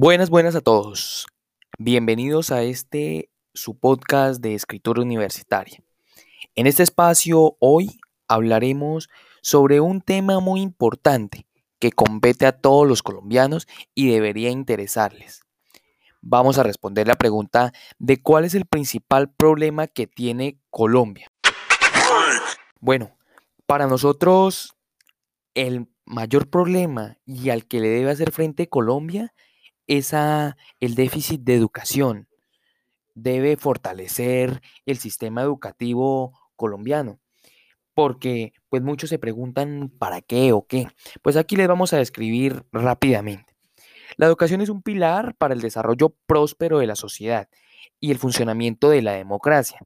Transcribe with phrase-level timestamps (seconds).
[0.00, 1.26] Buenas, buenas a todos.
[1.76, 5.82] Bienvenidos a este su podcast de escritura universitaria.
[6.54, 7.98] En este espacio hoy
[8.28, 9.08] hablaremos
[9.42, 11.48] sobre un tema muy importante
[11.80, 15.40] que compete a todos los colombianos y debería interesarles.
[16.20, 21.26] Vamos a responder la pregunta de cuál es el principal problema que tiene Colombia.
[22.78, 23.16] Bueno,
[23.66, 24.76] para nosotros
[25.54, 29.47] el mayor problema y al que le debe hacer frente Colombia es
[29.88, 32.28] el déficit de educación.
[33.14, 37.18] Debe fortalecer el sistema educativo colombiano.
[37.94, 40.86] Porque pues muchos se preguntan para qué o qué.
[41.22, 43.56] Pues aquí les vamos a describir rápidamente.
[44.16, 47.48] La educación es un pilar para el desarrollo próspero de la sociedad
[47.98, 49.80] y el funcionamiento de la democracia.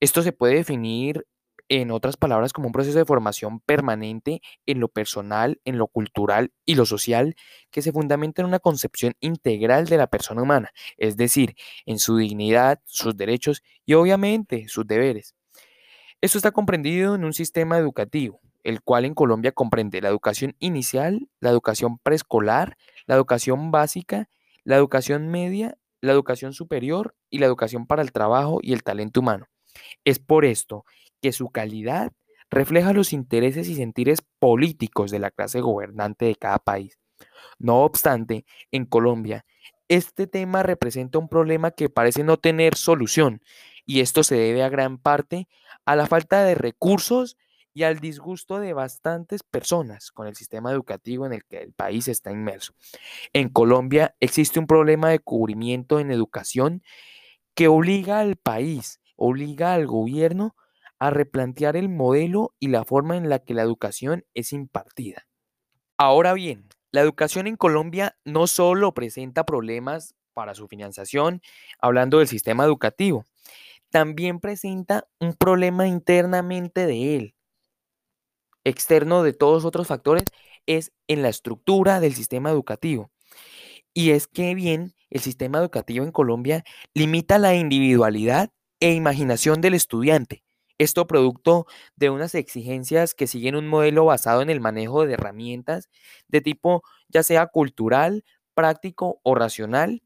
[0.00, 1.26] Esto se puede definir
[1.68, 6.52] en otras palabras, como un proceso de formación permanente en lo personal, en lo cultural
[6.64, 7.34] y lo social,
[7.70, 12.16] que se fundamenta en una concepción integral de la persona humana, es decir, en su
[12.16, 15.34] dignidad, sus derechos y obviamente sus deberes.
[16.20, 21.28] Esto está comprendido en un sistema educativo, el cual en Colombia comprende la educación inicial,
[21.40, 24.28] la educación preescolar, la educación básica,
[24.64, 29.20] la educación media, la educación superior y la educación para el trabajo y el talento
[29.20, 29.46] humano.
[30.04, 30.84] Es por esto
[31.20, 32.12] que su calidad
[32.50, 36.98] refleja los intereses y sentires políticos de la clase gobernante de cada país.
[37.58, 39.44] No obstante, en Colombia,
[39.88, 43.40] este tema representa un problema que parece no tener solución,
[43.84, 45.48] y esto se debe a gran parte
[45.84, 47.36] a la falta de recursos
[47.72, 52.08] y al disgusto de bastantes personas con el sistema educativo en el que el país
[52.08, 52.72] está inmerso.
[53.32, 56.82] En Colombia existe un problema de cubrimiento en educación
[57.54, 60.54] que obliga al país, obliga al gobierno
[60.98, 65.26] a replantear el modelo y la forma en la que la educación es impartida.
[65.98, 71.40] Ahora bien, la educación en Colombia no solo presenta problemas para su financiación,
[71.78, 73.24] hablando del sistema educativo,
[73.90, 77.34] también presenta un problema internamente de él.
[78.64, 80.24] Externo de todos otros factores
[80.66, 83.10] es en la estructura del sistema educativo.
[83.94, 88.50] Y es que bien, el sistema educativo en Colombia limita la individualidad
[88.80, 90.44] e imaginación del estudiante,
[90.78, 91.66] esto producto
[91.96, 95.88] de unas exigencias que siguen un modelo basado en el manejo de herramientas
[96.28, 100.02] de tipo ya sea cultural, práctico o racional,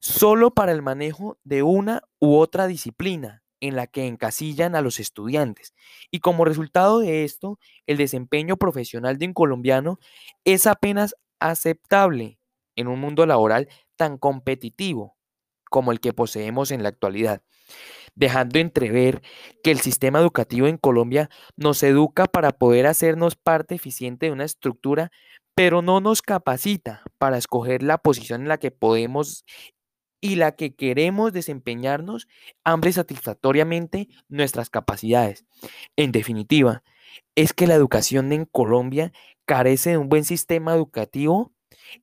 [0.00, 5.00] solo para el manejo de una u otra disciplina en la que encasillan a los
[5.00, 5.74] estudiantes.
[6.10, 9.98] Y como resultado de esto, el desempeño profesional de un colombiano
[10.44, 12.38] es apenas aceptable
[12.76, 15.15] en un mundo laboral tan competitivo
[15.70, 17.42] como el que poseemos en la actualidad
[18.16, 19.22] dejando entrever
[19.62, 24.44] que el sistema educativo en Colombia nos educa para poder hacernos parte eficiente de una
[24.44, 25.12] estructura,
[25.54, 29.44] pero no nos capacita para escoger la posición en la que podemos
[30.20, 32.26] y la que queremos desempeñarnos
[32.64, 35.44] hambre satisfactoriamente nuestras capacidades.
[35.94, 36.82] En definitiva,
[37.34, 39.12] es que la educación en Colombia
[39.44, 41.52] carece de un buen sistema educativo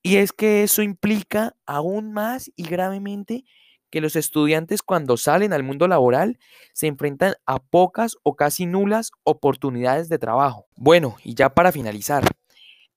[0.02, 3.46] y es que eso implica aún más y gravemente
[3.90, 6.40] que los estudiantes cuando salen al mundo laboral
[6.74, 10.68] se enfrentan a pocas o casi nulas oportunidades de trabajo.
[10.76, 12.24] Bueno, y ya para finalizar,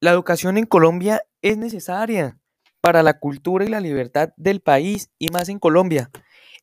[0.01, 2.39] la educación en Colombia es necesaria
[2.81, 6.11] para la cultura y la libertad del país y más en Colombia.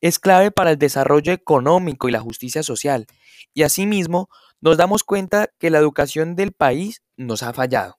[0.00, 3.06] Es clave para el desarrollo económico y la justicia social.
[3.52, 4.28] Y asimismo,
[4.60, 7.98] nos damos cuenta que la educación del país nos ha fallado.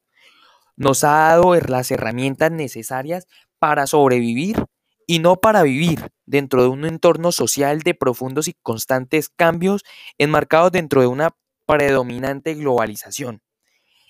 [0.78, 3.28] Nos ha dado las herramientas necesarias
[3.60, 4.66] para sobrevivir
[5.08, 9.84] y no para vivir dentro de un entorno social de profundos y constantes cambios
[10.18, 11.36] enmarcados dentro de una
[11.66, 13.42] predominante globalización.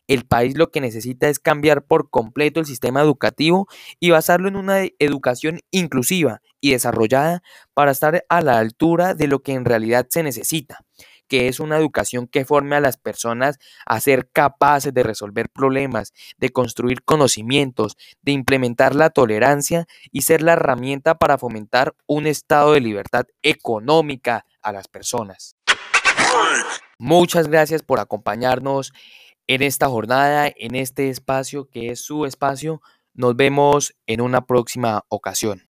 [0.07, 3.67] El país lo que necesita es cambiar por completo el sistema educativo
[3.99, 7.41] y basarlo en una educación inclusiva y desarrollada
[7.73, 10.79] para estar a la altura de lo que en realidad se necesita
[11.27, 16.13] que es una educación que forme a las personas a ser capaces de resolver problemas,
[16.37, 22.73] de construir conocimientos, de implementar la tolerancia y ser la herramienta para fomentar un estado
[22.73, 25.55] de libertad económica a las personas.
[26.97, 28.93] Muchas gracias por acompañarnos
[29.47, 32.81] en esta jornada, en este espacio que es su espacio.
[33.13, 35.64] Nos vemos en una próxima ocasión.